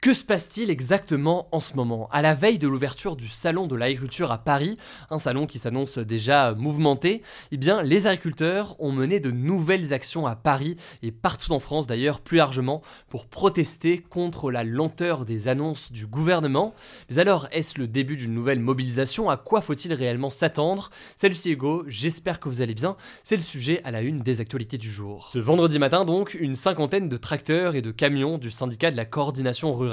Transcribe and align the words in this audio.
Que 0.00 0.14
se 0.14 0.24
passe-t-il 0.24 0.70
exactement 0.70 1.46
en 1.52 1.60
ce 1.60 1.74
moment? 1.74 2.08
À 2.10 2.22
la 2.22 2.34
veille 2.34 2.58
de 2.58 2.66
l'ouverture 2.66 3.16
du 3.16 3.28
salon 3.28 3.66
de 3.66 3.76
l'agriculture 3.76 4.32
à 4.32 4.38
Paris, 4.38 4.78
un 5.10 5.18
salon 5.18 5.46
qui 5.46 5.58
s'annonce 5.58 5.98
déjà 5.98 6.54
mouvementé, 6.54 7.20
eh 7.52 7.58
bien 7.58 7.82
les 7.82 8.06
agriculteurs 8.06 8.76
ont 8.80 8.92
mené 8.92 9.20
de 9.20 9.30
nouvelles 9.30 9.92
actions 9.92 10.26
à 10.26 10.36
Paris 10.36 10.78
et 11.02 11.12
partout 11.12 11.52
en 11.52 11.60
France 11.60 11.86
d'ailleurs 11.86 12.20
plus 12.20 12.38
largement 12.38 12.80
pour 13.10 13.26
protester 13.26 13.98
contre 13.98 14.50
la 14.50 14.64
lenteur 14.64 15.26
des 15.26 15.48
annonces 15.48 15.92
du 15.92 16.06
gouvernement. 16.06 16.74
Mais 17.10 17.18
alors, 17.18 17.48
est-ce 17.52 17.78
le 17.78 17.86
début 17.86 18.16
d'une 18.16 18.32
nouvelle 18.32 18.60
mobilisation? 18.60 19.28
À 19.28 19.36
quoi 19.36 19.60
faut-il 19.60 19.92
réellement 19.92 20.30
s'attendre? 20.30 20.88
Salut 21.16 21.34
c'est 21.34 21.50
Hugo, 21.50 21.84
j'espère 21.88 22.40
que 22.40 22.48
vous 22.48 22.62
allez 22.62 22.74
bien. 22.74 22.96
C'est 23.22 23.36
le 23.36 23.42
sujet 23.42 23.82
à 23.84 23.90
la 23.90 24.00
une 24.00 24.20
des 24.20 24.40
actualités 24.40 24.78
du 24.78 24.90
jour. 24.90 25.28
Ce 25.28 25.38
vendredi 25.38 25.78
matin 25.78 26.06
donc, 26.06 26.32
une 26.40 26.54
cinquantaine 26.54 27.10
de 27.10 27.18
tracteurs 27.18 27.74
et 27.74 27.82
de 27.82 27.90
camions 27.90 28.38
du 28.38 28.50
syndicat 28.50 28.90
de 28.90 28.96
la 28.96 29.04
coordination 29.04 29.74
rurale 29.74 29.89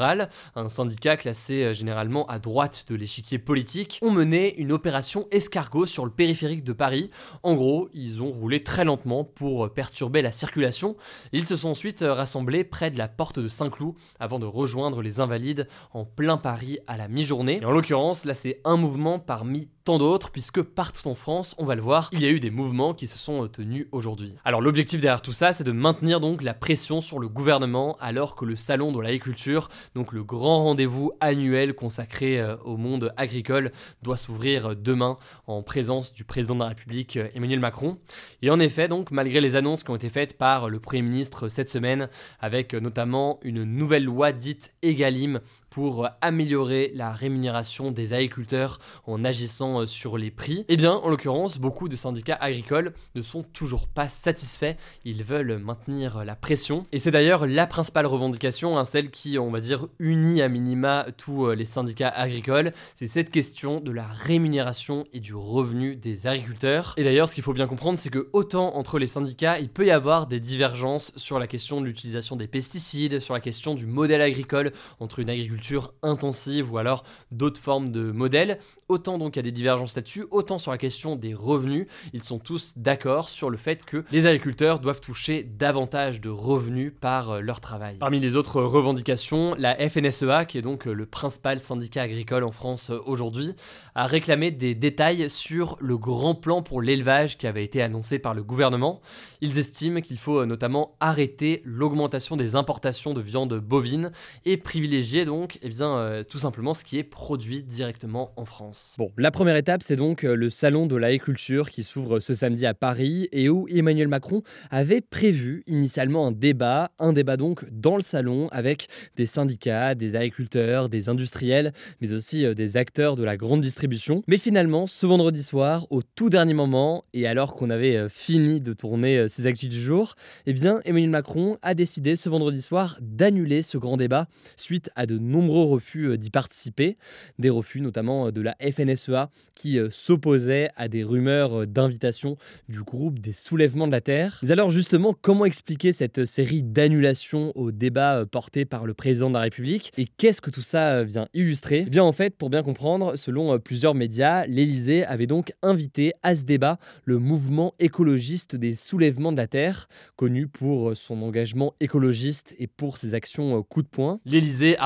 un 0.55 0.69
syndicat 0.69 1.17
classé 1.17 1.63
euh, 1.63 1.73
généralement 1.73 2.25
à 2.27 2.39
droite 2.39 2.85
de 2.87 2.95
l'échiquier 2.95 3.39
politique, 3.39 3.99
ont 4.01 4.11
mené 4.11 4.55
une 4.57 4.71
opération 4.71 5.27
escargot 5.31 5.85
sur 5.85 6.05
le 6.05 6.11
périphérique 6.11 6.63
de 6.63 6.73
Paris. 6.73 7.09
En 7.43 7.55
gros, 7.55 7.89
ils 7.93 8.21
ont 8.21 8.31
roulé 8.31 8.63
très 8.63 8.85
lentement 8.85 9.23
pour 9.23 9.65
euh, 9.65 9.69
perturber 9.69 10.21
la 10.21 10.31
circulation. 10.31 10.95
Ils 11.31 11.45
se 11.45 11.55
sont 11.55 11.69
ensuite 11.69 12.01
euh, 12.01 12.13
rassemblés 12.13 12.63
près 12.63 12.91
de 12.91 12.97
la 12.97 13.07
porte 13.07 13.39
de 13.39 13.47
Saint-Cloud 13.47 13.95
avant 14.19 14.39
de 14.39 14.45
rejoindre 14.45 15.01
les 15.01 15.19
Invalides 15.19 15.67
en 15.93 16.05
plein 16.05 16.37
Paris 16.37 16.79
à 16.87 16.97
la 16.97 17.07
mi-journée. 17.07 17.63
En 17.65 17.71
l'occurrence, 17.71 18.25
là 18.25 18.33
c'est 18.33 18.61
un 18.63 18.77
mouvement 18.77 19.19
parmi 19.19 19.69
tant 19.83 19.97
d'autres, 19.97 20.31
puisque 20.31 20.61
partout 20.61 21.07
en 21.07 21.15
France, 21.15 21.55
on 21.57 21.65
va 21.65 21.73
le 21.73 21.81
voir, 21.81 22.09
il 22.11 22.21
y 22.21 22.25
a 22.25 22.29
eu 22.29 22.41
des 22.41 22.51
mouvements 22.51 22.93
qui 22.93 23.07
se 23.07 23.17
sont 23.17 23.47
tenus 23.47 23.87
aujourd'hui. 23.93 24.35
Alors 24.43 24.59
l'objectif 24.59 24.99
derrière 24.99 25.21
tout 25.21 25.31
ça, 25.31 25.53
c'est 25.53 25.63
de 25.63 25.71
maintenir 25.71 26.19
donc 26.19 26.43
la 26.43 26.53
pression 26.53 26.99
sur 26.99 27.19
le 27.19 27.29
gouvernement 27.29 27.95
alors 28.01 28.35
que 28.35 28.43
le 28.43 28.57
salon 28.57 28.91
de 28.91 28.99
l'agriculture, 28.99 29.69
donc 29.95 30.13
le 30.13 30.23
grand 30.23 30.63
rendez-vous 30.63 31.11
annuel 31.19 31.73
consacré 31.73 32.39
euh, 32.39 32.55
au 32.63 32.77
monde 32.77 33.13
agricole, 33.17 33.71
doit 34.01 34.17
s'ouvrir 34.17 34.75
demain 34.75 35.17
en 35.47 35.63
présence 35.63 36.13
du 36.13 36.23
président 36.23 36.55
de 36.55 36.61
la 36.61 36.69
République 36.69 37.17
euh, 37.17 37.27
Emmanuel 37.35 37.59
Macron. 37.59 37.97
Et 38.41 38.49
en 38.49 38.59
effet, 38.59 38.87
donc 38.87 39.11
malgré 39.11 39.41
les 39.41 39.55
annonces 39.55 39.83
qui 39.83 39.91
ont 39.91 39.95
été 39.95 40.09
faites 40.09 40.37
par 40.37 40.69
le 40.69 40.79
Premier 40.79 41.01
ministre 41.01 41.49
cette 41.49 41.69
semaine, 41.69 42.09
avec 42.39 42.73
notamment 42.73 43.39
une 43.43 43.63
nouvelle 43.63 44.03
loi 44.03 44.31
dite 44.31 44.73
Egalim 44.81 45.39
pour 45.77 46.07
améliorer 46.21 46.91
la 46.95 47.11
rémunération 47.11 47.91
des 47.91 48.13
agriculteurs 48.13 48.79
en 49.05 49.23
agissant 49.23 49.81
euh, 49.81 49.85
sur 49.85 50.17
les 50.17 50.31
prix 50.31 50.65
Eh 50.69 50.75
bien, 50.75 50.93
en 50.93 51.07
l'occurrence, 51.07 51.59
beaucoup 51.59 51.87
de 51.87 51.95
syndicats 51.95 52.39
agricoles 52.41 52.93
ne 53.13 53.21
sont 53.21 53.43
toujours 53.43 53.87
pas 53.87 54.09
satisfaits. 54.09 54.73
Ils 55.05 55.21
veulent 55.21 55.59
maintenir 55.59 56.25
la 56.25 56.35
pression. 56.35 56.81
Et 56.91 56.97
c'est 56.97 57.11
d'ailleurs 57.11 57.45
la 57.45 57.67
principale 57.67 58.07
revendication, 58.07 58.79
hein, 58.79 58.85
celle 58.85 59.11
qui, 59.11 59.37
on 59.37 59.51
va 59.51 59.59
dire, 59.59 59.85
unit 59.99 60.41
à 60.41 60.49
minima 60.49 61.05
tous 61.15 61.45
euh, 61.45 61.53
les 61.53 61.65
syndicats 61.65 62.09
agricoles. 62.09 62.73
C'est 62.95 63.05
cette 63.05 63.29
question 63.29 63.79
de 63.79 63.91
la 63.91 64.07
rémunération 64.07 65.03
et 65.13 65.19
du 65.19 65.35
revenu 65.35 65.95
des 65.95 66.25
agriculteurs. 66.25 66.95
Et 66.97 67.03
d'ailleurs, 67.03 67.29
ce 67.29 67.35
qu'il 67.35 67.43
faut 67.43 67.53
bien 67.53 67.67
comprendre, 67.67 67.99
c'est 67.99 68.09
que 68.09 68.29
autant 68.33 68.75
entre 68.77 68.97
les 68.97 69.05
syndicats, 69.05 69.59
il 69.59 69.69
peut 69.69 69.85
y 69.85 69.91
avoir 69.91 70.25
des 70.25 70.39
divergences 70.39 71.11
sur 71.15 71.37
la 71.37 71.45
question 71.45 71.81
de 71.81 71.85
l'utilisation 71.85 72.35
des 72.35 72.47
pesticides, 72.47 73.19
sur 73.19 73.35
la 73.35 73.41
question 73.41 73.75
du 73.75 73.85
modèle 73.85 74.23
agricole 74.23 74.71
entre 74.99 75.19
une 75.19 75.29
agriculture 75.29 75.66
intensive 76.01 76.71
ou 76.71 76.77
alors 76.77 77.03
d'autres 77.31 77.61
formes 77.61 77.91
de 77.91 78.11
modèles. 78.11 78.59
Autant 78.89 79.17
donc 79.17 79.35
il 79.35 79.39
y 79.39 79.41
a 79.41 79.43
des 79.43 79.51
divergences 79.51 79.95
là-dessus, 79.95 80.25
autant 80.31 80.57
sur 80.57 80.71
la 80.71 80.77
question 80.77 81.15
des 81.15 81.33
revenus, 81.33 81.87
ils 82.13 82.23
sont 82.23 82.39
tous 82.39 82.73
d'accord 82.77 83.29
sur 83.29 83.49
le 83.49 83.57
fait 83.57 83.83
que 83.83 84.03
les 84.11 84.25
agriculteurs 84.25 84.79
doivent 84.79 85.01
toucher 85.01 85.43
davantage 85.43 86.21
de 86.21 86.29
revenus 86.29 86.93
par 86.99 87.31
euh, 87.31 87.41
leur 87.41 87.59
travail. 87.59 87.97
Parmi 87.99 88.19
les 88.19 88.35
autres 88.35 88.61
revendications, 88.61 89.55
la 89.57 89.75
FNSEA, 89.89 90.45
qui 90.45 90.57
est 90.57 90.61
donc 90.61 90.87
euh, 90.87 90.93
le 90.93 91.05
principal 91.05 91.59
syndicat 91.59 92.03
agricole 92.03 92.43
en 92.43 92.51
France 92.51 92.89
euh, 92.89 92.99
aujourd'hui, 93.05 93.53
a 93.95 94.05
réclamé 94.05 94.51
des 94.51 94.75
détails 94.75 95.29
sur 95.29 95.77
le 95.79 95.97
grand 95.97 96.35
plan 96.35 96.61
pour 96.61 96.81
l'élevage 96.81 97.37
qui 97.37 97.47
avait 97.47 97.63
été 97.63 97.81
annoncé 97.81 98.19
par 98.19 98.33
le 98.33 98.43
gouvernement. 98.43 99.01
Ils 99.41 99.57
estiment 99.57 100.01
qu'il 100.01 100.17
faut 100.17 100.45
notamment 100.45 100.95
arrêter 100.99 101.61
l'augmentation 101.65 102.35
des 102.35 102.55
importations 102.55 103.13
de 103.13 103.21
viande 103.21 103.53
bovine 103.55 104.11
et 104.45 104.57
privilégier 104.57 105.25
donc 105.25 105.46
et 105.55 105.59
eh 105.63 105.69
bien, 105.69 105.97
euh, 105.97 106.23
tout 106.23 106.39
simplement 106.39 106.73
ce 106.73 106.83
qui 106.83 106.97
est 106.97 107.03
produit 107.03 107.63
directement 107.63 108.31
en 108.35 108.45
France. 108.45 108.95
Bon, 108.97 109.09
la 109.17 109.31
première 109.31 109.55
étape, 109.55 109.81
c'est 109.83 109.95
donc 109.95 110.23
euh, 110.23 110.35
le 110.35 110.49
salon 110.49 110.85
de 110.85 110.95
l'agriculture 110.95 111.69
qui 111.69 111.83
s'ouvre 111.83 112.19
ce 112.19 112.33
samedi 112.33 112.65
à 112.65 112.73
Paris 112.73 113.27
et 113.31 113.49
où 113.49 113.67
Emmanuel 113.69 114.07
Macron 114.07 114.43
avait 114.69 115.01
prévu 115.01 115.63
initialement 115.67 116.27
un 116.27 116.31
débat, 116.31 116.91
un 116.99 117.13
débat 117.13 117.37
donc 117.37 117.65
dans 117.71 117.95
le 117.95 118.03
salon 118.03 118.47
avec 118.49 118.87
des 119.15 119.25
syndicats, 119.25 119.95
des 119.95 120.15
agriculteurs, 120.15 120.89
des 120.89 121.09
industriels, 121.09 121.73
mais 122.01 122.13
aussi 122.13 122.45
euh, 122.45 122.53
des 122.53 122.77
acteurs 122.77 123.15
de 123.15 123.23
la 123.23 123.37
grande 123.37 123.61
distribution. 123.61 124.23
Mais 124.27 124.37
finalement, 124.37 124.87
ce 124.87 125.05
vendredi 125.05 125.43
soir, 125.43 125.87
au 125.89 126.01
tout 126.01 126.29
dernier 126.29 126.53
moment, 126.53 127.05
et 127.13 127.27
alors 127.27 127.53
qu'on 127.53 127.69
avait 127.69 128.09
fini 128.09 128.59
de 128.59 128.73
tourner 128.73 129.27
ses 129.27 129.47
actus 129.47 129.69
du 129.69 129.81
jour, 129.81 130.15
eh 130.45 130.53
bien, 130.53 130.81
Emmanuel 130.85 131.09
Macron 131.09 131.57
a 131.61 131.73
décidé 131.73 132.15
ce 132.15 132.29
vendredi 132.29 132.61
soir 132.61 132.97
d'annuler 133.01 133.61
ce 133.61 133.77
grand 133.77 133.97
débat 133.97 134.27
suite 134.55 134.89
à 134.95 135.05
de 135.05 135.17
nombreux 135.17 135.36
nombreux 135.37 135.65
refus 135.65 136.09
euh, 136.09 136.17
d'y 136.17 136.29
participer, 136.29 136.97
des 137.37 137.49
refus 137.49 137.81
notamment 137.81 138.27
euh, 138.27 138.31
de 138.31 138.41
la 138.41 138.55
FNSEA 138.59 139.29
qui 139.55 139.79
euh, 139.79 139.89
s'opposait 139.91 140.69
à 140.75 140.87
des 140.87 141.03
rumeurs 141.03 141.67
d'invitation 141.67 142.37
du 142.69 142.81
groupe 142.81 143.19
des 143.19 143.33
soulèvements 143.33 143.87
de 143.87 143.91
la 143.91 144.01
Terre. 144.01 144.39
Mais 144.43 144.51
alors 144.51 144.69
justement, 144.69 145.13
comment 145.13 145.45
expliquer 145.45 145.91
cette 145.91 146.25
série 146.25 146.63
d'annulations 146.63 147.51
au 147.55 147.71
débat 147.71 148.25
porté 148.25 148.65
par 148.65 148.85
le 148.85 148.93
président 148.93 149.29
de 149.29 149.35
la 149.35 149.41
République? 149.41 149.91
Et 149.97 150.05
qu'est-ce 150.17 150.41
que 150.41 150.49
tout 150.49 150.61
ça 150.61 151.03
vient 151.03 151.27
illustrer? 151.33 151.83
Eh 151.87 151.89
bien 151.89 152.03
en 152.03 152.11
fait, 152.11 152.35
pour 152.35 152.49
bien 152.49 152.63
comprendre, 152.63 153.15
selon 153.15 153.59
plusieurs 153.59 153.93
médias, 153.93 154.45
l'Élysée 154.47 155.05
avait 155.05 155.27
donc 155.27 155.51
invité 155.61 156.13
à 156.23 156.35
ce 156.35 156.43
débat 156.43 156.77
le 157.05 157.19
mouvement 157.19 157.73
écologiste 157.79 158.55
des 158.55 158.75
soulèvements 158.75 159.31
de 159.31 159.37
la 159.37 159.47
Terre, 159.47 159.87
connu 160.15 160.47
pour 160.47 160.95
son 160.95 161.21
engagement 161.21 161.73
écologiste 161.79 162.55
et 162.59 162.67
pour 162.67 162.97
ses 162.97 163.13
actions 163.13 163.61
coup 163.63 163.81
de 163.81 163.87
poing. 163.87 164.19
L'Élysée 164.25 164.77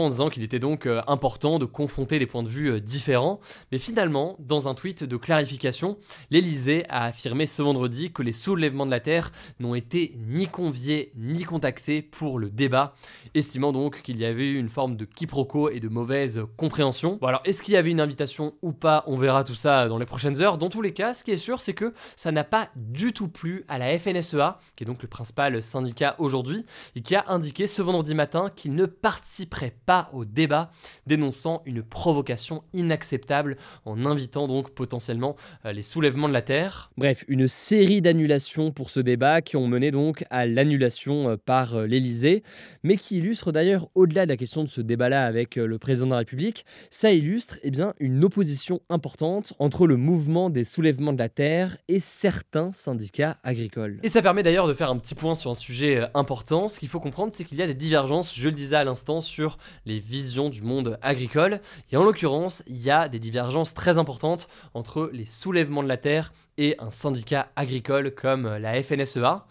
en 0.00 0.08
disant 0.08 0.30
qu'il 0.30 0.42
était 0.42 0.58
donc 0.58 0.86
euh, 0.86 1.00
important 1.06 1.58
de 1.58 1.64
confronter 1.64 2.18
des 2.18 2.26
points 2.26 2.42
de 2.42 2.48
vue 2.48 2.70
euh, 2.70 2.80
différents. 2.80 3.40
Mais 3.72 3.78
finalement, 3.78 4.36
dans 4.38 4.68
un 4.68 4.74
tweet 4.74 5.04
de 5.04 5.16
clarification, 5.16 5.98
l'Elysée 6.30 6.84
a 6.88 7.04
affirmé 7.04 7.46
ce 7.46 7.62
vendredi 7.62 8.12
que 8.12 8.22
les 8.22 8.32
soulèvements 8.32 8.86
de 8.86 8.90
la 8.90 9.00
Terre 9.00 9.30
n'ont 9.60 9.74
été 9.74 10.16
ni 10.26 10.46
conviés 10.46 11.12
ni 11.16 11.44
contactés 11.44 12.02
pour 12.02 12.38
le 12.38 12.50
débat, 12.50 12.94
estimant 13.34 13.72
donc 13.72 14.02
qu'il 14.02 14.18
y 14.18 14.24
avait 14.24 14.46
eu 14.46 14.58
une 14.58 14.68
forme 14.68 14.96
de 14.96 15.04
quiproquo 15.04 15.70
et 15.70 15.80
de 15.80 15.88
mauvaise 15.88 16.42
compréhension. 16.56 17.18
Bon 17.20 17.26
alors, 17.26 17.42
est-ce 17.44 17.62
qu'il 17.62 17.74
y 17.74 17.76
avait 17.76 17.90
une 17.90 18.00
invitation 18.00 18.54
ou 18.62 18.72
pas? 18.72 19.04
On 19.06 19.16
verra 19.16 19.44
tout 19.44 19.54
ça 19.54 19.88
dans 19.88 19.98
les 19.98 20.06
prochaines 20.06 20.42
heures. 20.42 20.58
Dans 20.58 20.70
tous 20.70 20.82
les 20.82 20.92
cas, 20.92 21.14
ce 21.14 21.24
qui 21.24 21.30
est 21.30 21.36
sûr, 21.36 21.60
c'est 21.60 21.74
que 21.74 21.92
ça 22.16 22.32
n'a 22.32 22.44
pas 22.44 22.68
du 22.76 23.12
tout 23.12 23.28
plu 23.28 23.64
à 23.68 23.78
la 23.78 23.98
FNSEA, 23.98 24.58
qui 24.76 24.84
est 24.84 24.86
donc 24.86 25.02
le 25.02 25.08
principal 25.08 25.62
syndicat 25.62 26.14
aujourd'hui, 26.18 26.64
et 26.96 27.00
qui 27.00 27.14
a 27.14 27.24
indiqué 27.28 27.66
ce 27.66 27.82
vendredi 27.82 28.14
matin 28.14 28.50
qu'il 28.54 28.74
ne 28.74 28.86
participerait 28.86 29.74
pas 29.86 30.10
au 30.12 30.24
débat, 30.24 30.70
dénonçant 31.06 31.62
une 31.66 31.82
provocation 31.82 32.62
inacceptable 32.72 33.56
en 33.84 34.04
invitant 34.06 34.48
donc 34.48 34.70
potentiellement 34.70 35.36
euh, 35.64 35.72
les 35.72 35.82
soulèvements 35.82 36.28
de 36.28 36.32
la 36.32 36.42
Terre. 36.42 36.90
Bref, 36.96 37.24
une 37.28 37.48
série 37.48 38.00
d'annulations 38.00 38.72
pour 38.72 38.90
ce 38.90 39.00
débat 39.00 39.42
qui 39.42 39.56
ont 39.56 39.66
mené 39.66 39.90
donc 39.90 40.24
à 40.30 40.46
l'annulation 40.46 41.30
euh, 41.30 41.36
par 41.36 41.74
euh, 41.74 41.86
l'Élysée, 41.86 42.42
mais 42.82 42.96
qui 42.96 43.18
illustre 43.18 43.52
d'ailleurs 43.52 43.88
au-delà 43.94 44.26
de 44.26 44.30
la 44.30 44.36
question 44.36 44.64
de 44.64 44.68
ce 44.68 44.80
débat-là 44.80 45.24
avec 45.24 45.56
le 45.56 45.78
président 45.78 46.06
de 46.06 46.12
la 46.12 46.18
République, 46.18 46.64
ça 46.90 47.12
illustre 47.12 47.58
eh 47.62 47.70
bien, 47.70 47.94
une 47.98 48.24
opposition 48.24 48.80
importante 48.88 49.54
entre 49.58 49.86
le 49.86 49.96
mouvement 49.96 50.50
des 50.50 50.64
soulèvements 50.64 51.12
de 51.12 51.18
la 51.18 51.28
Terre 51.28 51.76
et 51.88 52.00
certains 52.00 52.72
syndicats 52.72 53.38
agricoles. 53.42 54.00
Et 54.02 54.08
ça 54.08 54.22
permet 54.22 54.42
d'ailleurs 54.42 54.68
de 54.68 54.74
faire 54.74 54.90
un 54.90 54.98
petit 54.98 55.14
point 55.14 55.34
sur 55.34 55.50
un 55.50 55.54
sujet 55.54 56.08
important. 56.14 56.68
Ce 56.68 56.78
qu'il 56.78 56.88
faut 56.88 57.00
comprendre, 57.00 57.32
c'est 57.34 57.44
qu'il 57.44 57.58
y 57.58 57.62
a 57.62 57.66
des 57.66 57.74
divergences, 57.74 58.34
je 58.34 58.48
le 58.48 58.54
disais 58.54 58.76
à 58.76 58.84
l'instant, 58.84 59.20
sur 59.20 59.58
les 59.86 59.98
visions 59.98 60.48
du 60.48 60.62
monde 60.62 60.98
agricole. 61.02 61.60
Et 61.92 61.96
en 61.96 62.04
l'occurrence, 62.04 62.62
il 62.66 62.80
y 62.80 62.90
a 62.90 63.08
des 63.08 63.18
divergences 63.18 63.74
très 63.74 63.98
importantes 63.98 64.48
entre 64.74 65.10
les 65.12 65.24
soulèvements 65.24 65.82
de 65.82 65.88
la 65.88 65.96
terre 65.96 66.32
et 66.58 66.76
un 66.78 66.90
syndicat 66.90 67.48
agricole 67.56 68.14
comme 68.14 68.56
la 68.56 68.82
FNSEA. 68.82 69.46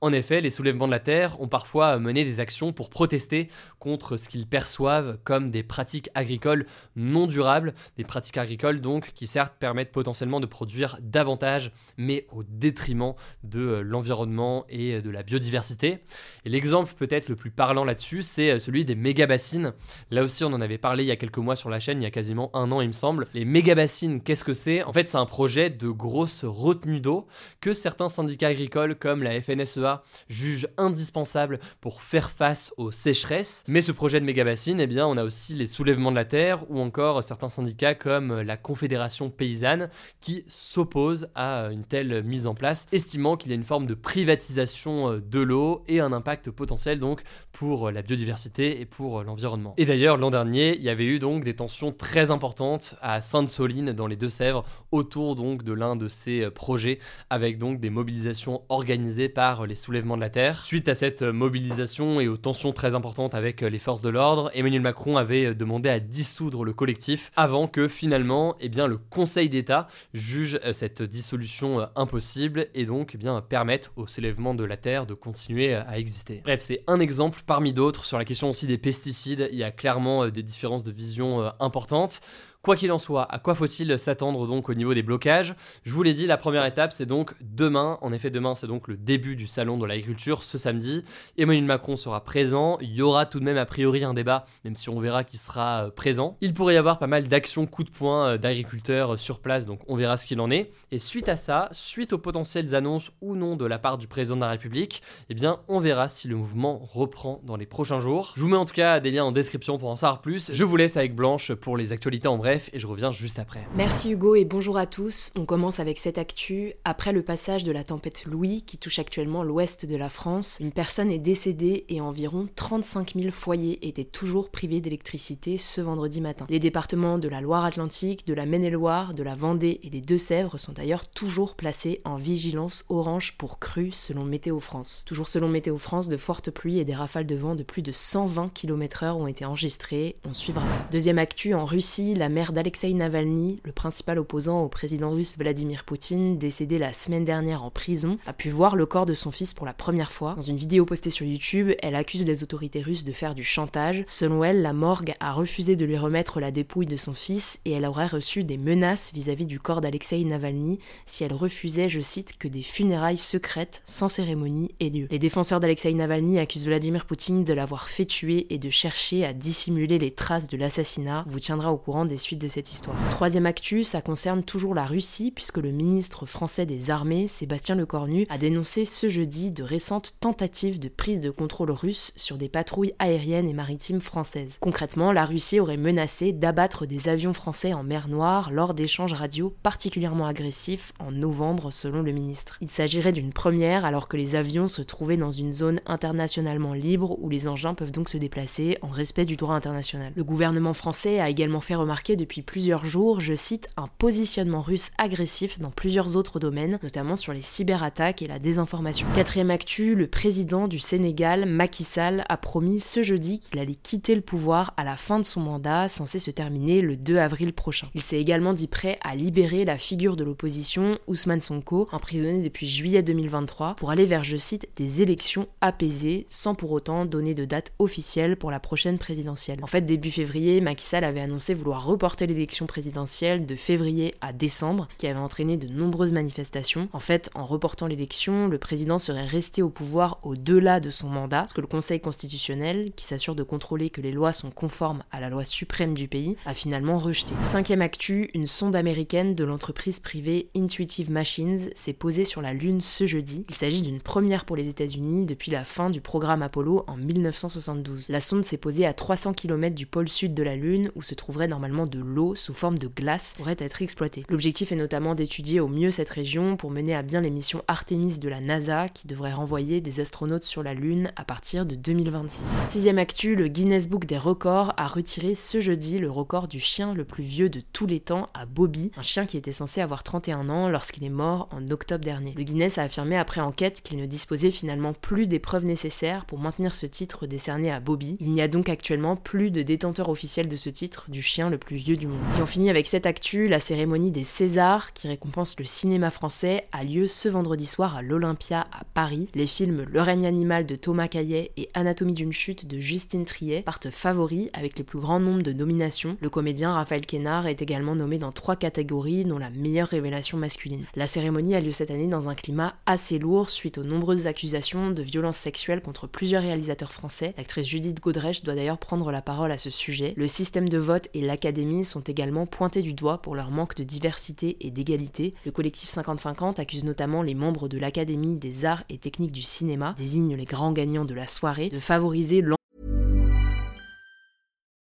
En 0.00 0.12
effet, 0.12 0.40
les 0.40 0.50
soulèvements 0.50 0.86
de 0.86 0.92
la 0.92 1.00
terre 1.00 1.40
ont 1.40 1.48
parfois 1.48 1.98
mené 1.98 2.24
des 2.24 2.38
actions 2.38 2.72
pour 2.72 2.88
protester 2.88 3.48
contre 3.80 4.16
ce 4.16 4.28
qu'ils 4.28 4.46
perçoivent 4.46 5.18
comme 5.24 5.50
des 5.50 5.64
pratiques 5.64 6.08
agricoles 6.14 6.66
non 6.94 7.26
durables, 7.26 7.74
des 7.96 8.04
pratiques 8.04 8.38
agricoles 8.38 8.80
donc 8.80 9.10
qui 9.12 9.26
certes 9.26 9.54
permettent 9.58 9.90
potentiellement 9.90 10.38
de 10.38 10.46
produire 10.46 10.98
davantage, 11.00 11.72
mais 11.96 12.28
au 12.30 12.44
détriment 12.44 13.14
de 13.42 13.58
euh, 13.60 13.82
l'environnement 13.82 14.64
et 14.68 15.02
de 15.02 15.10
la 15.10 15.24
biodiversité. 15.24 15.98
Et 16.44 16.48
l'exemple 16.48 16.94
peut-être 16.94 17.28
le 17.28 17.34
plus 17.34 17.50
parlant 17.50 17.84
là-dessus, 17.84 18.22
c'est 18.22 18.52
euh, 18.52 18.58
celui 18.60 18.84
des 18.84 18.94
méga-bassines. 18.94 19.72
Là 20.12 20.22
aussi, 20.22 20.44
on 20.44 20.52
en 20.52 20.60
avait 20.60 20.78
parlé 20.78 21.02
il 21.02 21.08
y 21.08 21.12
a 21.12 21.16
quelques 21.16 21.38
mois 21.38 21.56
sur 21.56 21.70
la 21.70 21.80
chaîne, 21.80 22.00
il 22.00 22.04
y 22.04 22.06
a 22.06 22.12
quasiment 22.12 22.54
un 22.54 22.70
an 22.70 22.80
il 22.80 22.88
me 22.88 22.92
semble. 22.92 23.26
Les 23.34 23.44
méga-bassines, 23.44 24.22
qu'est-ce 24.22 24.44
que 24.44 24.52
c'est? 24.52 24.84
En 24.84 24.92
fait, 24.92 25.08
c'est 25.08 25.18
un 25.18 25.26
projet 25.26 25.70
de 25.70 25.88
grosse 25.88 26.44
retenue 26.44 27.00
d'eau 27.00 27.26
que 27.60 27.72
certains 27.72 28.08
syndicats 28.08 28.48
agricoles 28.48 28.94
comme 28.94 29.24
la 29.24 29.40
FNSEA 29.40 29.87
juge 30.28 30.68
indispensable 30.76 31.58
pour 31.80 32.02
faire 32.02 32.30
face 32.30 32.72
aux 32.76 32.90
sécheresses. 32.90 33.64
Mais 33.68 33.80
ce 33.80 33.92
projet 33.92 34.20
de 34.20 34.24
méga 34.24 34.44
bassine, 34.44 34.80
eh 34.80 34.86
bien, 34.86 35.06
on 35.06 35.16
a 35.16 35.24
aussi 35.24 35.54
les 35.54 35.66
soulèvements 35.66 36.10
de 36.10 36.16
la 36.16 36.24
terre 36.24 36.70
ou 36.70 36.80
encore 36.80 37.22
certains 37.22 37.48
syndicats 37.48 37.94
comme 37.94 38.40
la 38.40 38.56
Confédération 38.56 39.30
paysanne 39.30 39.90
qui 40.20 40.44
s'opposent 40.48 41.30
à 41.34 41.68
une 41.70 41.84
telle 41.84 42.22
mise 42.22 42.46
en 42.46 42.54
place, 42.54 42.86
estimant 42.92 43.36
qu'il 43.36 43.50
y 43.50 43.52
a 43.52 43.56
une 43.56 43.64
forme 43.64 43.86
de 43.86 43.94
privatisation 43.94 45.12
euh, 45.12 45.20
de 45.20 45.40
l'eau 45.40 45.82
et 45.88 46.00
un 46.00 46.12
impact 46.12 46.50
potentiel 46.50 46.98
donc 46.98 47.22
pour 47.52 47.90
la 47.90 48.02
biodiversité 48.02 48.80
et 48.80 48.86
pour 48.86 49.22
l'environnement. 49.22 49.74
Et 49.76 49.84
d'ailleurs, 49.84 50.16
l'an 50.16 50.30
dernier, 50.30 50.76
il 50.76 50.82
y 50.82 50.88
avait 50.88 51.04
eu 51.04 51.18
donc 51.18 51.44
des 51.44 51.54
tensions 51.54 51.92
très 51.92 52.30
importantes 52.30 52.94
à 53.00 53.20
Sainte-Soline 53.20 53.92
dans 53.92 54.06
les 54.06 54.16
Deux-Sèvres 54.16 54.64
autour 54.92 55.36
donc 55.36 55.62
de 55.62 55.72
l'un 55.72 55.96
de 55.96 56.08
ces 56.08 56.42
euh, 56.42 56.50
projets 56.50 56.98
avec 57.30 57.58
donc 57.58 57.80
des 57.80 57.90
mobilisations 57.90 58.62
organisées 58.68 59.28
par 59.28 59.66
les 59.66 59.74
soulèvements 59.78 60.16
de 60.16 60.20
la 60.20 60.30
terre. 60.30 60.62
Suite 60.64 60.88
à 60.88 60.94
cette 60.94 61.22
mobilisation 61.22 62.20
et 62.20 62.28
aux 62.28 62.36
tensions 62.36 62.72
très 62.72 62.94
importantes 62.94 63.34
avec 63.34 63.62
les 63.62 63.78
forces 63.78 64.02
de 64.02 64.08
l'ordre, 64.08 64.50
Emmanuel 64.54 64.82
Macron 64.82 65.16
avait 65.16 65.54
demandé 65.54 65.88
à 65.88 66.00
dissoudre 66.00 66.64
le 66.64 66.72
collectif 66.72 67.30
avant 67.36 67.66
que 67.66 67.88
finalement 67.88 68.56
eh 68.60 68.68
bien, 68.68 68.86
le 68.86 68.98
Conseil 68.98 69.48
d'État 69.48 69.88
juge 70.12 70.58
cette 70.72 71.02
dissolution 71.02 71.88
impossible 71.96 72.68
et 72.74 72.84
donc 72.84 73.12
eh 73.14 73.18
bien, 73.18 73.40
permette 73.40 73.90
au 73.96 74.06
soulèvement 74.06 74.54
de 74.54 74.64
la 74.64 74.76
terre 74.76 75.06
de 75.06 75.14
continuer 75.14 75.74
à 75.74 75.98
exister. 75.98 76.42
Bref, 76.44 76.60
c'est 76.60 76.82
un 76.86 77.00
exemple 77.00 77.40
parmi 77.46 77.72
d'autres 77.72 78.04
sur 78.04 78.18
la 78.18 78.24
question 78.24 78.50
aussi 78.50 78.66
des 78.66 78.78
pesticides. 78.78 79.48
Il 79.52 79.58
y 79.58 79.64
a 79.64 79.70
clairement 79.70 80.28
des 80.28 80.42
différences 80.42 80.84
de 80.84 80.92
vision 80.92 81.52
importantes. 81.60 82.20
Quoi 82.60 82.74
qu'il 82.74 82.90
en 82.90 82.98
soit, 82.98 83.22
à 83.32 83.38
quoi 83.38 83.54
faut-il 83.54 83.96
s'attendre 84.00 84.44
donc 84.48 84.68
au 84.68 84.74
niveau 84.74 84.92
des 84.92 85.04
blocages? 85.04 85.54
Je 85.84 85.92
vous 85.92 86.02
l'ai 86.02 86.12
dit, 86.12 86.26
la 86.26 86.36
première 86.36 86.66
étape 86.66 86.92
c'est 86.92 87.06
donc 87.06 87.32
demain. 87.40 87.98
En 88.02 88.12
effet, 88.12 88.30
demain 88.30 88.56
c'est 88.56 88.66
donc 88.66 88.88
le 88.88 88.96
début 88.96 89.36
du 89.36 89.46
salon 89.46 89.78
de 89.78 89.86
l'agriculture 89.86 90.42
ce 90.42 90.58
samedi. 90.58 91.04
Emmanuel 91.36 91.66
Macron 91.66 91.94
sera 91.94 92.24
présent. 92.24 92.76
Il 92.80 92.92
y 92.92 93.00
aura 93.00 93.26
tout 93.26 93.38
de 93.38 93.44
même 93.44 93.58
a 93.58 93.64
priori 93.64 94.02
un 94.02 94.12
débat, 94.12 94.44
même 94.64 94.74
si 94.74 94.88
on 94.88 94.98
verra 94.98 95.22
qu'il 95.22 95.38
sera 95.38 95.84
euh, 95.84 95.90
présent. 95.90 96.36
Il 96.40 96.52
pourrait 96.52 96.74
y 96.74 96.78
avoir 96.78 96.98
pas 96.98 97.06
mal 97.06 97.28
d'actions 97.28 97.64
coup 97.64 97.84
de 97.84 97.90
poing 97.90 98.30
euh, 98.30 98.38
d'agriculteurs 98.38 99.14
euh, 99.14 99.16
sur 99.16 99.38
place, 99.38 99.64
donc 99.64 99.78
on 99.86 99.94
verra 99.94 100.16
ce 100.16 100.26
qu'il 100.26 100.40
en 100.40 100.50
est. 100.50 100.72
Et 100.90 100.98
suite 100.98 101.28
à 101.28 101.36
ça, 101.36 101.68
suite 101.70 102.12
aux 102.12 102.18
potentielles 102.18 102.74
annonces 102.74 103.12
ou 103.20 103.36
non 103.36 103.54
de 103.54 103.66
la 103.66 103.78
part 103.78 103.98
du 103.98 104.08
président 104.08 104.34
de 104.34 104.40
la 104.40 104.50
République, 104.50 105.00
eh 105.30 105.34
bien 105.34 105.60
on 105.68 105.78
verra 105.78 106.08
si 106.08 106.26
le 106.26 106.34
mouvement 106.34 106.80
reprend 106.92 107.40
dans 107.44 107.56
les 107.56 107.66
prochains 107.66 108.00
jours. 108.00 108.32
Je 108.36 108.42
vous 108.42 108.48
mets 108.48 108.56
en 108.56 108.64
tout 108.64 108.74
cas 108.74 108.98
des 108.98 109.12
liens 109.12 109.24
en 109.24 109.32
description 109.32 109.78
pour 109.78 109.90
en 109.90 109.96
savoir 109.96 110.22
plus. 110.22 110.50
Je 110.52 110.64
vous 110.64 110.76
laisse 110.76 110.96
avec 110.96 111.14
Blanche 111.14 111.52
pour 111.52 111.76
les 111.76 111.92
actualités 111.92 112.26
en 112.26 112.36
bref 112.36 112.47
et 112.48 112.78
je 112.78 112.86
reviens 112.86 113.12
juste 113.12 113.38
après. 113.38 113.66
Merci 113.74 114.12
Hugo 114.12 114.34
et 114.34 114.44
bonjour 114.44 114.78
à 114.78 114.86
tous. 114.86 115.32
On 115.36 115.44
commence 115.44 115.80
avec 115.80 115.98
cette 115.98 116.18
actu. 116.18 116.72
Après 116.84 117.12
le 117.12 117.22
passage 117.22 117.64
de 117.64 117.72
la 117.72 117.84
tempête 117.84 118.24
Louis 118.24 118.62
qui 118.62 118.78
touche 118.78 118.98
actuellement 118.98 119.42
l'ouest 119.42 119.84
de 119.84 119.96
la 119.96 120.08
France, 120.08 120.58
une 120.60 120.72
personne 120.72 121.10
est 121.10 121.18
décédée 121.18 121.84
et 121.88 122.00
environ 122.00 122.48
35 122.54 123.14
000 123.14 123.30
foyers 123.30 123.86
étaient 123.86 124.04
toujours 124.04 124.50
privés 124.50 124.80
d'électricité 124.80 125.58
ce 125.58 125.80
vendredi 125.80 126.20
matin. 126.20 126.46
Les 126.48 126.58
départements 126.58 127.18
de 127.18 127.28
la 127.28 127.40
Loire-Atlantique, 127.40 128.26
de 128.26 128.34
la 128.34 128.46
Maine-et-Loire, 128.46 129.14
de 129.14 129.22
la 129.22 129.34
Vendée 129.34 129.80
et 129.82 129.90
des 129.90 130.00
Deux-Sèvres 130.00 130.58
sont 130.58 130.72
d'ailleurs 130.72 131.08
toujours 131.08 131.54
placés 131.54 132.00
en 132.04 132.16
vigilance 132.16 132.84
orange 132.88 133.36
pour 133.36 133.58
crue 133.58 133.92
selon 133.92 134.24
Météo 134.24 134.60
France. 134.60 135.04
Toujours 135.06 135.28
selon 135.28 135.48
Météo 135.48 135.76
France, 135.76 136.08
de 136.08 136.16
fortes 136.16 136.50
pluies 136.50 136.78
et 136.78 136.84
des 136.84 136.94
rafales 136.94 137.26
de 137.26 137.36
vent 137.36 137.54
de 137.54 137.62
plus 137.62 137.82
de 137.82 137.92
120 137.92 138.52
km/h 138.54 139.12
ont 139.12 139.26
été 139.26 139.44
enregistrées. 139.44 140.16
On 140.24 140.32
suivra 140.32 140.68
ça. 140.68 140.86
Deuxième 140.90 141.18
actu 141.18 141.54
en 141.54 141.64
Russie, 141.64 142.14
la 142.14 142.28
mer 142.38 142.52
d'Alexei 142.52 142.94
Navalny, 142.94 143.58
le 143.64 143.72
principal 143.72 144.16
opposant 144.16 144.62
au 144.62 144.68
président 144.68 145.10
russe 145.10 145.36
Vladimir 145.36 145.82
Poutine, 145.82 146.38
décédé 146.38 146.78
la 146.78 146.92
semaine 146.92 147.24
dernière 147.24 147.64
en 147.64 147.70
prison, 147.70 148.16
a 148.28 148.32
pu 148.32 148.48
voir 148.48 148.76
le 148.76 148.86
corps 148.86 149.06
de 149.06 149.14
son 149.14 149.32
fils 149.32 149.54
pour 149.54 149.66
la 149.66 149.72
première 149.72 150.12
fois. 150.12 150.34
Dans 150.36 150.40
une 150.40 150.56
vidéo 150.56 150.86
postée 150.86 151.10
sur 151.10 151.26
YouTube, 151.26 151.72
elle 151.82 151.96
accuse 151.96 152.24
les 152.24 152.44
autorités 152.44 152.80
russes 152.80 153.02
de 153.02 153.10
faire 153.10 153.34
du 153.34 153.42
chantage. 153.42 154.04
Selon 154.06 154.44
elle, 154.44 154.62
la 154.62 154.72
morgue 154.72 155.14
a 155.18 155.32
refusé 155.32 155.74
de 155.74 155.84
lui 155.84 155.98
remettre 155.98 156.38
la 156.38 156.52
dépouille 156.52 156.86
de 156.86 156.94
son 156.94 157.12
fils 157.12 157.58
et 157.64 157.72
elle 157.72 157.84
aurait 157.84 158.06
reçu 158.06 158.44
des 158.44 158.56
menaces 158.56 159.10
vis-à-vis 159.12 159.46
du 159.46 159.58
corps 159.58 159.80
d'Alexei 159.80 160.22
Navalny 160.22 160.78
si 161.06 161.24
elle 161.24 161.32
refusait, 161.32 161.88
je 161.88 162.00
cite, 162.00 162.38
que 162.38 162.46
des 162.46 162.62
funérailles 162.62 163.16
secrètes, 163.16 163.82
sans 163.84 164.08
cérémonie, 164.08 164.70
aient 164.78 164.90
lieu. 164.90 165.08
Les 165.10 165.18
défenseurs 165.18 165.58
d'Alexei 165.58 165.92
Navalny 165.92 166.38
accusent 166.38 166.66
Vladimir 166.66 167.04
Poutine 167.04 167.42
de 167.42 167.52
l'avoir 167.52 167.88
fait 167.88 168.06
tuer 168.06 168.46
et 168.50 168.58
de 168.58 168.70
chercher 168.70 169.24
à 169.24 169.32
dissimuler 169.32 169.98
les 169.98 170.12
traces 170.12 170.46
de 170.46 170.56
l'assassinat. 170.56 171.24
Vous 171.26 171.40
tiendra 171.40 171.72
au 171.72 171.78
courant 171.78 172.04
des 172.04 172.27
de 172.36 172.48
cette 172.48 172.70
histoire. 172.70 172.96
Troisième 173.10 173.46
actu, 173.46 173.84
ça 173.84 174.02
concerne 174.02 174.42
toujours 174.42 174.74
la 174.74 174.84
Russie, 174.84 175.30
puisque 175.30 175.58
le 175.58 175.70
ministre 175.70 176.26
français 176.26 176.66
des 176.66 176.90
Armées, 176.90 177.26
Sébastien 177.26 177.74
Lecornu, 177.74 178.26
a 178.28 178.38
dénoncé 178.38 178.84
ce 178.84 179.08
jeudi 179.08 179.52
de 179.52 179.62
récentes 179.62 180.14
tentatives 180.20 180.78
de 180.78 180.88
prise 180.88 181.20
de 181.20 181.30
contrôle 181.30 181.70
russe 181.70 182.12
sur 182.16 182.36
des 182.36 182.48
patrouilles 182.48 182.94
aériennes 182.98 183.48
et 183.48 183.52
maritimes 183.52 184.00
françaises. 184.00 184.58
Concrètement, 184.60 185.12
la 185.12 185.24
Russie 185.24 185.60
aurait 185.60 185.76
menacé 185.76 186.32
d'abattre 186.32 186.86
des 186.86 187.08
avions 187.08 187.32
français 187.32 187.72
en 187.72 187.82
mer 187.82 188.08
Noire 188.08 188.50
lors 188.50 188.74
d'échanges 188.74 189.12
radio 189.12 189.54
particulièrement 189.62 190.26
agressifs 190.26 190.92
en 190.98 191.12
novembre, 191.12 191.72
selon 191.72 192.02
le 192.02 192.12
ministre. 192.12 192.58
Il 192.60 192.70
s'agirait 192.70 193.12
d'une 193.12 193.32
première 193.32 193.84
alors 193.84 194.08
que 194.08 194.16
les 194.16 194.34
avions 194.34 194.68
se 194.68 194.82
trouvaient 194.82 195.16
dans 195.16 195.32
une 195.32 195.52
zone 195.52 195.80
internationalement 195.86 196.74
libre 196.74 197.18
où 197.20 197.28
les 197.28 197.48
engins 197.48 197.74
peuvent 197.74 197.92
donc 197.92 198.08
se 198.08 198.18
déplacer 198.18 198.78
en 198.82 198.88
respect 198.88 199.24
du 199.24 199.36
droit 199.36 199.54
international. 199.54 200.12
Le 200.16 200.24
gouvernement 200.24 200.74
français 200.74 201.20
a 201.20 201.28
également 201.28 201.60
fait 201.60 201.74
remarquer 201.74 202.16
depuis 202.18 202.42
plusieurs 202.42 202.84
jours, 202.84 203.20
je 203.20 203.32
cite, 203.32 203.70
un 203.78 203.86
positionnement 203.86 204.60
russe 204.60 204.90
agressif 204.98 205.58
dans 205.58 205.70
plusieurs 205.70 206.16
autres 206.16 206.38
domaines, 206.38 206.78
notamment 206.82 207.16
sur 207.16 207.32
les 207.32 207.40
cyberattaques 207.40 208.20
et 208.20 208.26
la 208.26 208.38
désinformation. 208.38 209.06
Quatrième 209.14 209.50
actu, 209.50 209.94
le 209.94 210.06
président 210.06 210.68
du 210.68 210.78
Sénégal, 210.78 211.46
Macky 211.46 211.84
Sall, 211.84 212.24
a 212.28 212.36
promis 212.36 212.80
ce 212.80 213.02
jeudi 213.02 213.40
qu'il 213.40 213.58
allait 213.58 213.74
quitter 213.74 214.14
le 214.14 214.20
pouvoir 214.20 214.74
à 214.76 214.84
la 214.84 214.98
fin 214.98 215.18
de 215.18 215.24
son 215.24 215.40
mandat, 215.40 215.88
censé 215.88 216.18
se 216.18 216.30
terminer 216.30 216.82
le 216.82 216.96
2 216.96 217.16
avril 217.16 217.54
prochain. 217.54 217.88
Il 217.94 218.02
s'est 218.02 218.20
également 218.20 218.52
dit 218.52 218.68
prêt 218.68 218.98
à 219.02 219.14
libérer 219.14 219.64
la 219.64 219.78
figure 219.78 220.16
de 220.16 220.24
l'opposition, 220.24 220.98
Ousmane 221.06 221.40
Sonko, 221.40 221.88
emprisonné 221.92 222.42
depuis 222.42 222.68
juillet 222.68 223.02
2023, 223.02 223.76
pour 223.76 223.90
aller 223.90 224.04
vers, 224.04 224.24
je 224.24 224.36
cite, 224.36 224.68
des 224.76 225.00
élections 225.00 225.46
apaisées, 225.60 226.26
sans 226.28 226.54
pour 226.54 226.72
autant 226.72 227.04
donner 227.04 227.34
de 227.34 227.44
date 227.44 227.72
officielle 227.78 228.36
pour 228.36 228.50
la 228.50 228.60
prochaine 228.60 228.98
présidentielle. 228.98 229.60
En 229.62 229.68
fait, 229.68 229.82
début 229.82 230.10
février, 230.10 230.60
Macky 230.60 230.84
Sall 230.84 231.04
avait 231.04 231.20
annoncé 231.20 231.54
vouloir 231.54 231.86
reporter 231.86 232.07
l'élection 232.26 232.66
présidentielle 232.66 233.46
de 233.46 233.54
février 233.54 234.14
à 234.20 234.32
décembre, 234.32 234.86
ce 234.90 234.96
qui 234.96 235.06
avait 235.06 235.18
entraîné 235.18 235.56
de 235.56 235.68
nombreuses 235.68 236.12
manifestations. 236.12 236.88
En 236.92 237.00
fait, 237.00 237.30
en 237.34 237.44
reportant 237.44 237.86
l'élection, 237.86 238.48
le 238.48 238.58
président 238.58 238.98
serait 238.98 239.26
resté 239.26 239.62
au 239.62 239.68
pouvoir 239.68 240.18
au-delà 240.22 240.80
de 240.80 240.90
son 240.90 241.08
mandat, 241.08 241.46
ce 241.46 241.54
que 241.54 241.60
le 241.60 241.66
Conseil 241.66 242.00
constitutionnel, 242.00 242.92
qui 242.96 243.04
s'assure 243.04 243.34
de 243.34 243.42
contrôler 243.42 243.90
que 243.90 244.00
les 244.00 244.12
lois 244.12 244.32
sont 244.32 244.50
conformes 244.50 245.02
à 245.10 245.20
la 245.20 245.28
loi 245.28 245.44
suprême 245.44 245.94
du 245.94 246.08
pays, 246.08 246.36
a 246.46 246.54
finalement 246.54 246.98
rejeté. 246.98 247.34
Cinquième 247.40 247.82
actu, 247.82 248.30
une 248.34 248.46
sonde 248.46 248.76
américaine 248.76 249.34
de 249.34 249.44
l'entreprise 249.44 250.00
privée 250.00 250.48
Intuitive 250.56 251.10
Machines 251.10 251.70
s'est 251.74 251.92
posée 251.92 252.24
sur 252.24 252.42
la 252.42 252.52
Lune 252.52 252.80
ce 252.80 253.06
jeudi. 253.06 253.44
Il 253.48 253.54
s'agit 253.54 253.82
d'une 253.82 254.00
première 254.00 254.44
pour 254.44 254.56
les 254.56 254.68
États-Unis 254.68 255.26
depuis 255.26 255.50
la 255.50 255.64
fin 255.64 255.90
du 255.90 256.00
programme 256.00 256.42
Apollo 256.42 256.84
en 256.86 256.96
1972. 256.96 258.08
La 258.08 258.20
sonde 258.20 258.44
s'est 258.44 258.56
posée 258.56 258.86
à 258.86 258.92
300 258.92 259.34
km 259.34 259.74
du 259.74 259.86
pôle 259.86 260.08
sud 260.08 260.34
de 260.34 260.42
la 260.42 260.56
Lune, 260.56 260.90
où 260.94 261.02
se 261.02 261.14
trouveraient 261.14 261.48
normalement 261.48 261.86
de 261.86 261.97
l'eau 262.00 262.34
sous 262.34 262.54
forme 262.54 262.78
de 262.78 262.88
glace 262.88 263.34
pourrait 263.36 263.56
être 263.58 263.82
exploitée. 263.82 264.24
L'objectif 264.28 264.72
est 264.72 264.76
notamment 264.76 265.14
d'étudier 265.14 265.60
au 265.60 265.68
mieux 265.68 265.90
cette 265.90 266.10
région 266.10 266.56
pour 266.56 266.70
mener 266.70 266.94
à 266.94 267.02
bien 267.02 267.20
les 267.20 267.30
missions 267.30 267.62
Artemis 267.68 268.18
de 268.18 268.28
la 268.28 268.40
NASA 268.40 268.88
qui 268.88 269.06
devrait 269.06 269.32
renvoyer 269.32 269.80
des 269.80 270.00
astronautes 270.00 270.44
sur 270.44 270.62
la 270.62 270.74
Lune 270.74 271.12
à 271.16 271.24
partir 271.24 271.66
de 271.66 271.74
2026. 271.74 272.68
Sixième 272.68 272.98
actu, 272.98 273.34
le 273.34 273.48
Guinness 273.48 273.88
Book 273.88 274.06
des 274.06 274.18
records 274.18 274.72
a 274.76 274.86
retiré 274.86 275.34
ce 275.34 275.60
jeudi 275.60 275.98
le 275.98 276.10
record 276.10 276.48
du 276.48 276.60
chien 276.60 276.94
le 276.94 277.04
plus 277.04 277.24
vieux 277.24 277.48
de 277.48 277.60
tous 277.72 277.86
les 277.86 278.00
temps 278.00 278.28
à 278.34 278.46
Bobby, 278.46 278.90
un 278.96 279.02
chien 279.02 279.26
qui 279.26 279.36
était 279.36 279.52
censé 279.52 279.80
avoir 279.80 280.02
31 280.02 280.48
ans 280.48 280.68
lorsqu'il 280.68 281.04
est 281.04 281.08
mort 281.08 281.48
en 281.52 281.66
octobre 281.68 282.04
dernier. 282.04 282.32
Le 282.36 282.42
Guinness 282.42 282.78
a 282.78 282.82
affirmé 282.82 283.16
après 283.16 283.40
enquête 283.40 283.82
qu'il 283.82 283.98
ne 283.98 284.06
disposait 284.06 284.50
finalement 284.50 284.92
plus 284.92 285.26
des 285.26 285.38
preuves 285.38 285.64
nécessaires 285.64 286.24
pour 286.24 286.38
maintenir 286.38 286.74
ce 286.74 286.86
titre 286.86 287.26
décerné 287.26 287.70
à 287.70 287.80
Bobby. 287.80 288.16
Il 288.20 288.32
n'y 288.32 288.42
a 288.42 288.48
donc 288.48 288.68
actuellement 288.68 289.16
plus 289.16 289.50
de 289.50 289.62
détenteur 289.62 290.08
officiel 290.08 290.48
de 290.48 290.56
ce 290.56 290.68
titre 290.68 291.06
du 291.08 291.22
chien 291.22 291.50
le 291.50 291.58
plus 291.58 291.76
vieux 291.76 291.87
du 291.96 292.06
monde. 292.06 292.18
Et 292.38 292.42
on 292.42 292.46
finit 292.46 292.70
avec 292.70 292.86
cette 292.86 293.06
actu, 293.06 293.48
la 293.48 293.60
cérémonie 293.60 294.10
des 294.10 294.24
Césars 294.24 294.92
qui 294.92 295.08
récompense 295.08 295.56
le 295.58 295.64
cinéma 295.64 296.10
français 296.10 296.66
a 296.72 296.84
lieu 296.84 297.06
ce 297.06 297.28
vendredi 297.28 297.66
soir 297.66 297.96
à 297.96 298.02
l'Olympia 298.02 298.66
à 298.72 298.84
Paris. 298.94 299.28
Les 299.34 299.46
films 299.46 299.86
Le 299.90 300.00
règne 300.00 300.26
animal 300.26 300.66
de 300.66 300.76
Thomas 300.76 301.08
Caillet 301.08 301.52
et 301.56 301.68
Anatomie 301.74 302.12
d'une 302.12 302.32
chute 302.32 302.66
de 302.66 302.78
Justine 302.78 303.24
Triet 303.24 303.62
partent 303.62 303.90
favoris 303.90 304.48
avec 304.52 304.76
les 304.78 304.84
plus 304.84 304.98
grands 304.98 305.20
nombres 305.20 305.42
de 305.42 305.52
nominations. 305.52 306.16
Le 306.20 306.30
comédien 306.30 306.72
Raphaël 306.72 307.06
Quénard 307.06 307.46
est 307.46 307.62
également 307.62 307.94
nommé 307.94 308.18
dans 308.18 308.32
trois 308.32 308.56
catégories, 308.56 309.24
dont 309.24 309.38
la 309.38 309.50
meilleure 309.50 309.88
révélation 309.88 310.38
masculine. 310.38 310.84
La 310.96 311.06
cérémonie 311.06 311.54
a 311.54 311.60
lieu 311.60 311.70
cette 311.70 311.90
année 311.90 312.08
dans 312.08 312.28
un 312.28 312.34
climat 312.34 312.74
assez 312.86 313.18
lourd 313.18 313.50
suite 313.50 313.78
aux 313.78 313.84
nombreuses 313.84 314.26
accusations 314.26 314.90
de 314.90 315.02
violences 315.02 315.38
sexuelles 315.38 315.82
contre 315.82 316.06
plusieurs 316.06 316.42
réalisateurs 316.42 316.92
français. 316.92 317.34
L'actrice 317.36 317.66
Judith 317.66 318.00
Godrèche 318.00 318.42
doit 318.42 318.54
d'ailleurs 318.54 318.78
prendre 318.78 319.10
la 319.10 319.22
parole 319.22 319.52
à 319.52 319.58
ce 319.58 319.70
sujet. 319.70 320.14
Le 320.16 320.26
système 320.26 320.68
de 320.68 320.78
vote 320.78 321.08
et 321.14 321.20
l'académie 321.20 321.77
sont 321.84 322.00
également 322.00 322.46
pointés 322.46 322.82
du 322.82 322.92
doigt 322.92 323.22
pour 323.22 323.34
leur 323.34 323.50
manque 323.50 323.74
de 323.76 323.84
diversité 323.84 324.56
et 324.60 324.70
d'égalité. 324.70 325.34
Le 325.44 325.52
collectif 325.52 325.90
50-50 325.90 326.60
accuse 326.60 326.84
notamment 326.84 327.22
les 327.22 327.34
membres 327.34 327.68
de 327.68 327.78
l'Académie 327.78 328.36
des 328.36 328.64
arts 328.64 328.84
et 328.88 328.98
techniques 328.98 329.32
du 329.32 329.42
cinéma, 329.42 329.94
désigne 329.96 330.36
les 330.36 330.44
grands 330.44 330.72
gagnants 330.72 331.04
de 331.04 331.14
la 331.14 331.26
soirée, 331.26 331.68
de 331.68 331.78
favoriser 331.78 332.42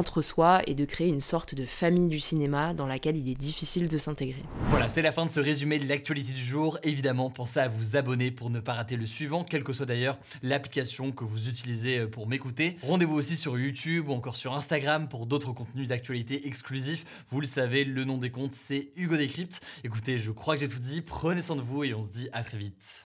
Entre 0.00 0.22
soi 0.22 0.62
et 0.66 0.74
de 0.74 0.86
créer 0.86 1.08
une 1.08 1.20
sorte 1.20 1.54
de 1.54 1.66
famille 1.66 2.08
du 2.08 2.18
cinéma 2.18 2.72
dans 2.72 2.86
laquelle 2.86 3.16
il 3.16 3.28
est 3.28 3.34
difficile 3.34 3.88
de 3.88 3.98
s'intégrer. 3.98 4.42
Voilà, 4.68 4.88
c'est 4.88 5.02
la 5.02 5.12
fin 5.12 5.26
de 5.26 5.30
ce 5.30 5.38
résumé 5.38 5.78
de 5.78 5.86
l'actualité 5.86 6.32
du 6.32 6.42
jour. 6.42 6.78
Évidemment, 6.82 7.30
pensez 7.30 7.60
à 7.60 7.68
vous 7.68 7.94
abonner 7.94 8.30
pour 8.30 8.48
ne 8.48 8.60
pas 8.60 8.72
rater 8.72 8.96
le 8.96 9.04
suivant, 9.04 9.44
quelle 9.44 9.64
que 9.64 9.74
soit 9.74 9.84
d'ailleurs 9.84 10.18
l'application 10.42 11.12
que 11.12 11.24
vous 11.24 11.48
utilisez 11.48 11.98
euh, 11.98 12.06
pour 12.08 12.26
m'écouter. 12.26 12.76
Rendez-vous 12.82 13.16
aussi 13.16 13.36
sur 13.36 13.58
YouTube 13.58 14.08
ou 14.08 14.12
encore 14.12 14.36
sur 14.36 14.54
Instagram 14.54 15.08
pour 15.08 15.26
d'autres 15.26 15.52
contenus 15.52 15.88
d'actualité 15.88 16.46
exclusifs. 16.46 17.04
Vous 17.28 17.40
le 17.40 17.46
savez, 17.46 17.84
le 17.84 18.04
nom 18.04 18.16
des 18.16 18.30
comptes, 18.30 18.54
c'est 18.54 18.92
Hugo 18.96 19.16
Décrypte. 19.16 19.60
Écoutez, 19.84 20.18
je 20.18 20.30
crois 20.30 20.54
que 20.54 20.60
j'ai 20.60 20.68
tout 20.68 20.78
dit. 20.78 21.02
Prenez 21.02 21.42
soin 21.42 21.56
de 21.56 21.62
vous 21.62 21.84
et 21.84 21.92
on 21.92 22.00
se 22.00 22.08
dit 22.08 22.28
à 22.32 22.42
très 22.42 22.56
vite. 22.56 23.11